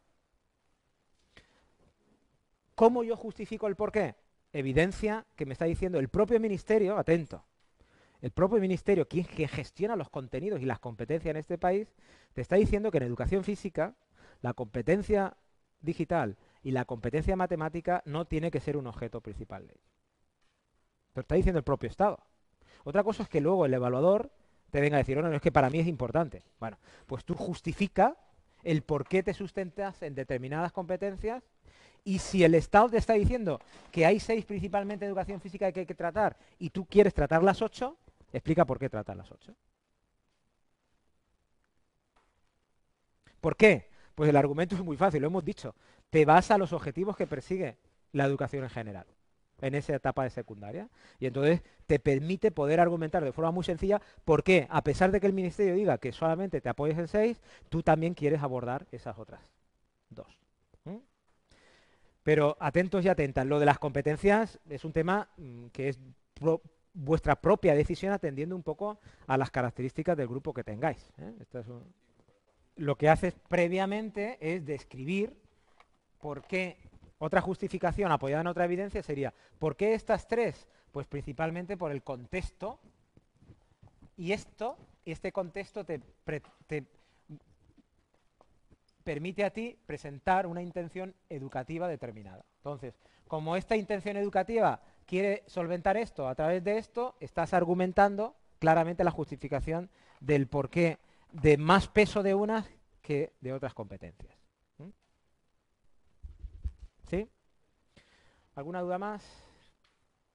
¿Cómo 2.75 3.03
yo 3.03 3.17
justifico 3.17 3.67
el 3.67 3.75
por 3.75 3.91
qué? 3.91 4.15
Evidencia 4.53 5.25
que 5.35 5.45
me 5.45 5.53
está 5.53 5.65
diciendo 5.65 5.99
el 5.99 6.07
propio 6.07 6.39
ministerio, 6.39 6.97
atento, 6.97 7.43
el 8.21 8.31
propio 8.31 8.59
ministerio, 8.59 9.07
quien, 9.07 9.25
gestiona 9.25 9.95
los 9.95 10.09
contenidos 10.09 10.61
y 10.61 10.65
las 10.65 10.79
competencias 10.79 11.31
en 11.31 11.37
este 11.37 11.57
país, 11.57 11.93
te 12.33 12.41
está 12.41 12.55
diciendo 12.55 12.91
que 12.91 12.97
en 12.97 13.03
educación 13.03 13.43
física 13.43 13.95
la 14.41 14.53
competencia 14.53 15.35
digital 15.81 16.37
y 16.63 16.71
la 16.71 16.85
competencia 16.85 17.35
matemática 17.35 18.01
no 18.05 18.25
tiene 18.25 18.51
que 18.51 18.59
ser 18.59 18.77
un 18.77 18.87
objeto 18.87 19.21
principal 19.21 19.67
de 19.67 19.73
ello. 19.73 19.89
Lo 21.15 21.21
está 21.21 21.35
diciendo 21.35 21.59
el 21.59 21.63
propio 21.63 21.89
Estado. 21.89 22.19
Otra 22.83 23.03
cosa 23.03 23.23
es 23.23 23.29
que 23.29 23.41
luego 23.41 23.65
el 23.65 23.73
evaluador 23.73 24.31
te 24.71 24.81
venga 24.81 24.97
a 24.97 24.99
decir, 24.99 25.17
no, 25.17 25.27
no, 25.27 25.35
es 25.35 25.41
que 25.41 25.51
para 25.51 25.69
mí 25.69 25.79
es 25.79 25.87
importante. 25.87 26.43
Bueno, 26.59 26.77
pues 27.07 27.23
tú 27.25 27.35
justifica 27.35 28.15
el 28.63 28.81
por 28.81 29.07
qué 29.07 29.23
te 29.23 29.33
sustentas 29.33 30.01
en 30.01 30.15
determinadas 30.15 30.71
competencias 30.71 31.43
y 32.03 32.19
si 32.19 32.43
el 32.43 32.55
Estado 32.55 32.89
te 32.89 32.97
está 32.97 33.13
diciendo 33.13 33.59
que 33.91 34.05
hay 34.05 34.19
seis 34.19 34.45
principalmente 34.45 35.05
de 35.05 35.09
educación 35.09 35.41
física 35.41 35.71
que 35.71 35.81
hay 35.81 35.85
que 35.85 35.95
tratar 35.95 36.37
y 36.57 36.69
tú 36.69 36.85
quieres 36.85 37.13
tratar 37.13 37.43
las 37.43 37.61
ocho, 37.61 37.97
explica 38.33 38.65
por 38.65 38.79
qué 38.79 38.89
tratar 38.89 39.17
las 39.17 39.31
ocho. 39.31 39.53
¿Por 43.41 43.55
qué? 43.55 43.89
Pues 44.15 44.29
el 44.29 44.35
argumento 44.35 44.75
es 44.75 44.81
muy 44.83 44.97
fácil, 44.97 45.21
lo 45.21 45.27
hemos 45.27 45.45
dicho. 45.45 45.75
Te 46.09 46.25
vas 46.25 46.51
a 46.51 46.57
los 46.57 46.73
objetivos 46.73 47.15
que 47.15 47.27
persigue 47.27 47.77
la 48.11 48.25
educación 48.25 48.63
en 48.63 48.69
general 48.69 49.05
en 49.61 49.75
esa 49.75 49.95
etapa 49.95 50.23
de 50.23 50.29
secundaria. 50.29 50.89
Y 51.19 51.27
entonces 51.27 51.61
te 51.87 51.99
permite 51.99 52.51
poder 52.51 52.79
argumentar 52.79 53.23
de 53.23 53.31
forma 53.31 53.51
muy 53.51 53.63
sencilla 53.63 54.01
por 54.25 54.43
qué, 54.43 54.67
a 54.69 54.83
pesar 54.83 55.11
de 55.11 55.19
que 55.19 55.27
el 55.27 55.33
ministerio 55.33 55.75
diga 55.75 55.97
que 55.97 56.11
solamente 56.11 56.61
te 56.61 56.69
apoyes 56.69 56.97
en 56.97 57.07
seis, 57.07 57.41
tú 57.69 57.83
también 57.83 58.13
quieres 58.13 58.41
abordar 58.41 58.87
esas 58.91 59.17
otras 59.17 59.41
dos. 60.09 60.39
Pero 62.23 62.57
atentos 62.59 63.03
y 63.05 63.09
atentas, 63.09 63.45
lo 63.47 63.59
de 63.59 63.65
las 63.65 63.79
competencias 63.79 64.59
es 64.69 64.83
un 64.85 64.91
tema 64.91 65.29
mm, 65.37 65.67
que 65.67 65.89
es 65.89 65.99
vuestra 66.93 67.39
propia 67.41 67.73
decisión 67.73 68.13
atendiendo 68.13 68.55
un 68.55 68.63
poco 68.63 68.99
a 69.27 69.37
las 69.37 69.51
características 69.51 70.17
del 70.17 70.27
grupo 70.27 70.53
que 70.53 70.63
tengáis. 70.63 71.09
¿eh? 71.17 71.33
Lo 72.75 72.97
que 72.97 73.09
haces 73.09 73.33
previamente 73.47 74.37
es 74.41 74.65
describir 74.65 75.33
por 76.19 76.45
qué 76.45 76.77
otra 77.19 77.41
justificación 77.41 78.11
apoyada 78.11 78.41
en 78.41 78.47
otra 78.47 78.65
evidencia 78.65 79.03
sería, 79.03 79.33
¿por 79.59 79.75
qué 79.75 79.93
estas 79.93 80.27
tres? 80.27 80.67
Pues 80.91 81.05
principalmente 81.05 81.77
por 81.77 81.91
el 81.91 82.01
contexto 82.01 82.79
y 84.17 84.31
esto, 84.31 84.77
este 85.05 85.31
contexto 85.31 85.85
te, 85.85 86.01
permite 89.03 89.43
a 89.43 89.51
ti 89.51 89.77
presentar 89.85 90.47
una 90.47 90.61
intención 90.61 91.13
educativa 91.29 91.87
determinada. 91.87 92.43
Entonces, 92.57 92.93
como 93.27 93.55
esta 93.55 93.75
intención 93.75 94.17
educativa 94.17 94.81
quiere 95.05 95.43
solventar 95.45 95.97
esto 95.97 96.27
a 96.27 96.35
través 96.35 96.63
de 96.63 96.77
esto, 96.77 97.15
estás 97.19 97.53
argumentando 97.53 98.35
claramente 98.59 99.03
la 99.03 99.11
justificación 99.11 99.89
del 100.19 100.47
porqué 100.47 100.99
de 101.31 101.57
más 101.57 101.87
peso 101.87 102.23
de 102.23 102.33
unas 102.33 102.69
que 103.01 103.33
de 103.41 103.53
otras 103.53 103.73
competencias. 103.73 104.38
¿Sí? 107.09 107.27
¿Alguna 108.53 108.81
duda 108.81 108.99
más? 108.99 109.23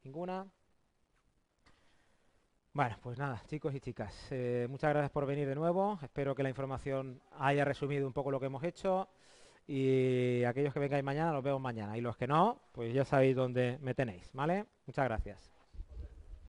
¿Ninguna? 0.02 0.46
Bueno, 2.72 2.96
pues 3.00 3.16
nada, 3.16 3.40
chicos 3.46 3.72
y 3.74 3.80
chicas, 3.80 4.12
eh, 4.32 4.66
muchas 4.68 4.90
gracias 4.90 5.12
por 5.12 5.24
venir 5.24 5.46
de 5.46 5.54
nuevo. 5.54 6.00
Espero 6.02 6.34
que 6.34 6.42
la 6.42 6.48
información 6.48 7.22
haya 7.38 7.64
resumido 7.64 8.08
un 8.08 8.12
poco 8.12 8.32
lo 8.32 8.40
que 8.40 8.46
hemos 8.46 8.64
hecho. 8.64 9.08
Y 9.68 10.42
aquellos 10.44 10.74
que 10.74 10.80
vengáis 10.80 11.04
mañana, 11.04 11.32
los 11.32 11.44
vemos 11.44 11.60
mañana. 11.60 11.96
Y 11.96 12.00
los 12.00 12.16
que 12.16 12.26
no, 12.26 12.60
pues 12.72 12.92
ya 12.92 13.04
sabéis 13.04 13.36
dónde 13.36 13.78
me 13.80 13.94
tenéis, 13.94 14.28
¿vale? 14.32 14.66
Muchas 14.86 15.04
gracias. 15.04 15.53